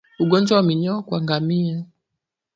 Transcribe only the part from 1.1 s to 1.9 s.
ngamia